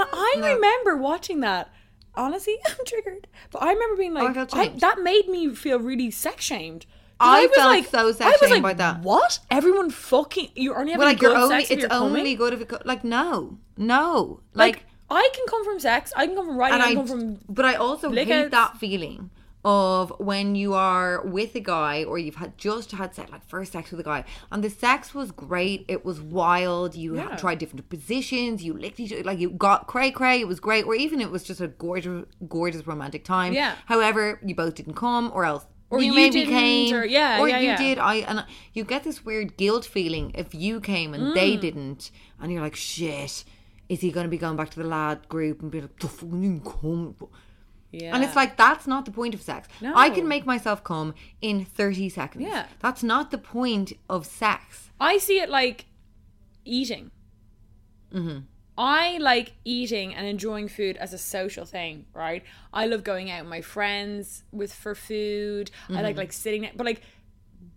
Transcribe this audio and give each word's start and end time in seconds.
And 0.00 0.08
I 0.12 0.34
No. 0.38 0.54
remember 0.54 0.96
watching 0.96 1.40
that. 1.40 1.70
Honestly, 2.14 2.56
I'm 2.66 2.84
triggered. 2.86 3.26
But 3.50 3.62
I 3.62 3.72
remember 3.72 3.96
being 3.96 4.16
Oh, 4.16 4.26
I 4.26 4.32
like, 4.32 4.52
I, 4.54 4.68
that 4.78 5.00
made 5.02 5.28
me 5.28 5.54
feel 5.54 5.78
really 5.78 6.10
sex 6.10 6.44
shamed. 6.44 6.86
I 7.18 7.46
was 7.46 7.56
felt 7.56 7.86
so 7.86 8.12
sex 8.12 8.20
I 8.26 8.28
was 8.28 8.50
shamed 8.50 8.52
like, 8.52 8.62
by 8.62 8.74
that. 8.74 9.00
What? 9.00 9.38
Everyone 9.50 9.90
fucking 9.90 10.50
you're 10.54 10.78
only 10.78 10.92
having 10.92 11.00
Well, 11.04 11.08
like 11.08 11.18
good 11.18 11.36
only, 11.36 11.48
sex 11.60 11.70
if 11.70 11.78
it's 11.78 11.82
you're 11.82 11.92
only 11.92 12.20
coming? 12.20 12.36
good 12.36 12.52
if 12.54 12.60
it, 12.60 12.68
co- 12.68 12.82
like 12.84 13.04
no, 13.04 13.58
no, 13.78 14.40
Like, 14.54 14.74
like, 14.76 14.84
I 15.10 15.30
can 15.34 15.46
come 15.48 15.64
from 15.64 15.78
sex. 15.80 16.12
I 16.16 16.26
can 16.26 16.36
come 16.36 16.46
from 16.46 16.56
writing. 16.58 16.74
and 16.74 16.82
I 16.82 16.86
I, 16.86 16.94
can 16.94 17.06
come 17.06 17.06
from 17.06 17.38
but 17.48 17.64
I 17.64 17.74
also 17.76 18.10
hate 18.10 18.50
that 18.50 18.76
feeling 18.78 19.30
of 19.66 20.12
when 20.18 20.54
you 20.54 20.74
are 20.74 21.20
with 21.26 21.54
a 21.56 21.60
guy 21.60 22.04
or 22.04 22.18
you've 22.18 22.36
had 22.36 22.56
just 22.56 22.92
had 22.92 23.14
sex, 23.16 23.30
like 23.32 23.44
first 23.48 23.72
sex 23.72 23.90
with 23.90 23.98
a 24.00 24.04
guy, 24.04 24.24
and 24.52 24.62
the 24.62 24.70
sex 24.70 25.12
was 25.12 25.32
great. 25.32 25.84
It 25.88 26.04
was 26.04 26.20
wild. 26.20 26.94
You 26.94 27.16
Yeah. 27.16 27.34
tried 27.36 27.58
different 27.58 27.88
positions. 27.88 28.62
You 28.62 28.72
licked 28.74 29.00
each 29.00 29.12
other, 29.12 29.24
like 29.24 29.40
you 29.40 29.50
got 29.50 29.88
cray 29.88 30.10
cray. 30.12 30.40
It 30.40 30.46
was 30.46 30.60
great. 30.60 30.84
Or 30.86 30.94
even 30.94 31.20
it 31.20 31.30
was 31.32 31.42
just 31.42 31.60
a 31.60 31.66
gorgeous, 31.66 32.24
gorgeous 32.48 32.86
romantic 32.86 33.24
time. 33.24 33.52
Yeah. 33.52 33.74
However, 33.86 34.40
you 34.46 34.54
both 34.54 34.76
didn't 34.76 34.94
come, 34.94 35.30
or 35.34 35.44
else. 35.44 35.66
Or 35.90 35.98
you, 36.00 36.06
you 36.06 36.14
maybe 36.14 36.44
came, 36.46 36.94
or- 36.94 37.04
yeah, 37.04 37.40
or 37.40 37.48
yeah, 37.48 37.58
you 37.60 37.66
yeah. 37.68 37.76
did. 37.76 37.98
I 37.98 38.14
and 38.30 38.44
you 38.72 38.84
get 38.84 39.02
this 39.04 39.24
weird 39.24 39.56
guilt 39.56 39.84
feeling 39.84 40.30
if 40.34 40.54
you 40.54 40.80
came 40.80 41.12
and 41.14 41.22
Mm. 41.28 41.34
they 41.34 41.56
didn't, 41.56 42.10
and 42.40 42.50
you're 42.52 42.62
like, 42.62 42.76
shit. 42.76 43.44
Is 43.88 44.00
he 44.00 44.10
going 44.10 44.24
to 44.26 44.30
be 44.30 44.36
going 44.38 44.56
back 44.56 44.70
to 44.70 44.80
the 44.82 44.88
lad 44.88 45.28
group 45.28 45.62
and 45.62 45.70
be 45.70 45.80
like, 45.80 45.96
the 46.00 46.08
fuck, 46.08 46.28
you 46.30 46.40
didn't 46.40 46.64
come? 46.64 47.14
Yeah. 48.02 48.14
And 48.14 48.22
it's 48.24 48.36
like 48.36 48.56
that's 48.56 48.86
not 48.86 49.04
the 49.04 49.10
point 49.10 49.34
of 49.34 49.42
sex. 49.42 49.68
I 49.82 50.10
can 50.10 50.28
make 50.28 50.44
myself 50.46 50.84
come 50.84 51.14
in 51.40 51.64
30 51.64 52.08
seconds. 52.08 52.44
Yeah. 52.44 52.66
That's 52.80 53.02
not 53.02 53.30
the 53.30 53.38
point 53.38 53.92
of 54.08 54.26
sex. 54.26 54.90
I 55.00 55.18
see 55.18 55.38
it 55.40 55.48
like 55.50 55.86
eating. 56.64 57.10
Mm-hmm. 58.12 58.38
I 58.78 59.16
like 59.18 59.54
eating 59.64 60.14
and 60.14 60.26
enjoying 60.26 60.68
food 60.68 60.98
as 60.98 61.14
a 61.14 61.18
social 61.18 61.64
thing, 61.64 62.04
right? 62.12 62.42
I 62.74 62.86
love 62.86 63.04
going 63.04 63.30
out 63.30 63.42
with 63.44 63.50
my 63.50 63.62
friends 63.62 64.44
with 64.52 64.72
for 64.72 64.94
food. 64.94 65.70
I 65.88 65.92
Mm-hmm. 65.92 66.02
like 66.02 66.16
like 66.16 66.32
sitting 66.32 66.62
there, 66.62 66.72
but 66.76 66.84
like 66.84 67.00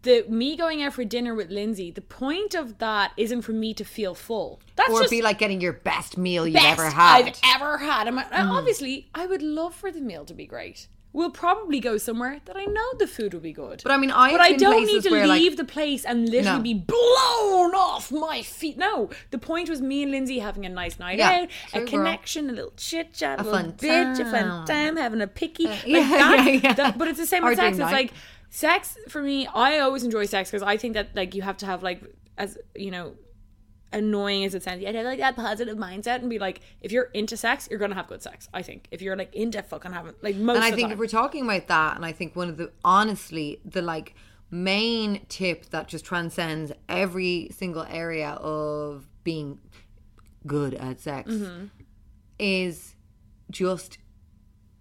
the 0.04 0.26
me 0.30 0.56
going 0.56 0.82
out 0.82 0.94
for 0.94 1.04
dinner 1.04 1.36
with 1.36 1.50
Lindsay. 1.50 1.92
The 1.92 2.02
point 2.02 2.56
of 2.56 2.78
that 2.80 3.12
isn't 3.18 3.42
for 3.42 3.52
me 3.52 3.74
to 3.74 3.84
feel 3.84 4.16
full. 4.16 4.60
That's 4.76 4.90
or 4.92 5.08
be 5.08 5.22
like 5.22 5.38
getting 5.40 5.62
your 5.62 5.74
best 5.74 6.18
meal 6.18 6.48
you've 6.48 6.56
best 6.56 6.80
ever 6.80 6.90
had. 6.90 7.26
I've 7.28 7.40
ever 7.56 7.78
had. 7.80 8.08
I'm, 8.08 8.18
and 8.18 8.28
mm. 8.28 8.52
Obviously, 8.52 9.10
I 9.14 9.26
would 9.26 9.42
love 9.42 9.76
for 9.76 9.92
the 9.92 10.02
meal 10.02 10.26
to 10.26 10.34
be 10.34 10.46
great. 10.46 10.88
We'll 11.12 11.32
probably 11.32 11.80
go 11.80 11.98
somewhere 11.98 12.40
that 12.46 12.56
I 12.56 12.66
know 12.66 12.86
the 13.00 13.08
food 13.08 13.34
will 13.34 13.42
be 13.42 13.52
good. 13.52 13.82
But 13.84 13.92
I 13.92 13.98
mean, 13.98 14.12
I 14.12 14.32
but 14.32 14.42
I 14.42 14.54
don't 14.54 14.86
need 14.86 15.02
to 15.04 15.10
where, 15.10 15.26
like- 15.26 15.42
leave 15.42 15.58
the 15.58 15.66
place 15.66 16.06
and 16.06 16.30
literally 16.30 16.58
No. 16.60 16.62
be 16.62 16.74
blown 16.76 17.74
off 17.74 18.12
my 18.12 18.44
feet. 18.44 18.78
No, 18.78 19.10
the 19.32 19.40
point 19.40 19.70
was 19.70 19.82
me 19.82 20.04
and 20.04 20.12
Lindsay 20.12 20.38
having 20.38 20.68
a 20.68 20.70
nice 20.70 21.00
night 21.00 21.18
Yeah, 21.18 21.32
out, 21.44 21.50
a 21.74 21.80
girl. 21.80 21.88
connection, 21.88 22.50
a 22.52 22.54
little 22.54 22.74
chit 22.78 23.14
chat, 23.16 23.40
a, 23.40 23.42
A 23.42 23.44
little 23.44 23.60
fun 23.60 23.72
bitch, 23.74 24.20
a 24.20 24.26
fun 24.26 24.44
time. 24.44 24.66
time, 24.68 24.98
having 24.98 25.22
a 25.22 25.28
picky. 25.28 25.66
Uh, 25.66 25.72
like 25.72 25.88
yeah, 25.88 26.00
that, 26.10 26.46
yeah, 26.46 26.52
yeah. 26.64 26.74
that- 26.74 26.98
but 27.00 27.08
it's 27.08 27.20
the 27.20 27.26
same 27.26 27.44
with 27.44 27.58
sex. 27.58 27.80
It's 27.80 27.92
like 27.92 28.12
sex 28.50 28.98
for 29.08 29.22
me. 29.22 29.48
I 29.48 29.80
always 29.80 30.04
enjoy 30.04 30.26
sex 30.26 30.50
because 30.52 30.64
I 30.64 30.78
think 30.78 30.94
that 30.96 31.16
like 31.16 31.36
you 31.36 31.42
have 31.42 31.58
to 31.58 31.66
have 31.66 31.84
like 31.84 32.02
as 32.38 32.58
you 32.76 32.92
know 32.92 33.16
annoying 33.92 34.46
as 34.46 34.54
it 34.54 34.62
sounds, 34.62 34.80
you 34.80 34.86
have 34.86 34.94
to 34.94 35.00
have 35.00 35.08
like 35.08 35.20
that 35.20 35.36
positive 35.36 35.78
mindset 35.78 36.20
and 36.22 36.30
be 36.30 36.38
like, 36.40 36.62
if 36.82 36.92
you're 36.92 37.10
into 37.14 37.36
sex, 37.36 37.68
you're 37.70 37.80
gonna 37.80 37.96
have 37.96 38.08
good 38.08 38.22
sex. 38.22 38.48
I 38.54 38.62
think 38.62 38.88
if 38.92 39.02
you're 39.02 39.16
like 39.16 39.34
into 39.36 39.62
fucking 39.64 39.92
having 39.92 40.14
like 40.22 40.36
most 40.36 40.58
and 40.58 40.64
I 40.64 40.72
think 40.72 40.92
if 40.92 41.00
we're 41.00 41.08
talking 41.08 41.44
about 41.44 41.68
that, 41.68 41.96
and 41.96 42.06
I 42.06 42.12
think 42.12 42.36
one 42.36 42.50
of 42.50 42.58
the 42.58 42.72
honestly 42.84 43.60
the 43.66 43.82
like 43.82 44.16
main 44.52 45.26
tip 45.30 45.66
that 45.70 45.88
just 45.88 46.06
transcends 46.06 46.72
every 46.88 47.50
single 47.52 47.84
area 47.90 48.30
of 48.32 49.08
being 49.24 49.60
good 50.48 50.74
at 50.74 51.00
sex 51.00 51.32
Mm-hmm. 51.32 51.66
is 52.40 52.96
just 53.52 53.98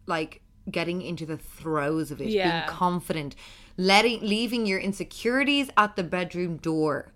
like 0.06 0.40
getting 0.70 1.02
into 1.02 1.24
the 1.26 1.36
throes 1.36 2.10
of 2.10 2.20
it, 2.20 2.28
Yeah. 2.28 2.50
being 2.66 2.68
confident, 2.76 3.34
letting 3.76 4.20
leaving 4.20 4.66
your 4.66 4.78
insecurities 4.78 5.70
at 5.76 5.96
the 5.96 6.02
bedroom 6.04 6.56
door. 6.58 7.12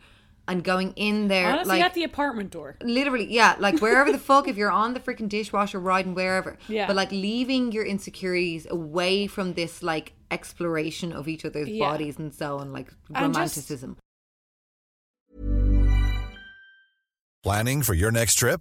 And 0.49 0.65
going 0.65 0.93
in 0.97 1.29
there, 1.29 1.47
honestly 1.53 1.77
like 1.77 1.85
at 1.85 1.95
the 1.95 2.03
apartment 2.03 2.51
door. 2.51 2.77
literally 2.83 3.33
yeah 3.33 3.55
like 3.61 3.79
wherever 3.81 4.11
the 4.11 4.19
fuck 4.19 4.49
if 4.49 4.57
you're 4.57 4.73
on 4.73 4.93
the 4.93 4.99
freaking 4.99 5.29
dishwasher 5.29 5.79
riding 5.79 6.15
wherever 6.15 6.59
Yeah. 6.67 6.89
but 6.89 6.97
like 6.97 7.13
leaving 7.13 7.71
your 7.71 7.85
insecurities 7.85 8.67
away 8.69 9.29
from 9.29 9.55
this 9.55 9.85
like 9.85 10.15
exploration 10.33 11.13
of 11.13 11.29
each 11.29 11.45
other's 11.45 11.69
Yeah. 11.69 11.89
bodies 11.89 12.19
and 12.19 12.35
so 12.35 12.59
on 12.59 12.73
like 12.73 12.89
And 13.15 13.33
just- 13.33 13.57
romanticism 13.57 13.97
Planning 17.45 17.83
for 17.83 17.95
your 17.95 18.11
next 18.11 18.35
trip? 18.35 18.61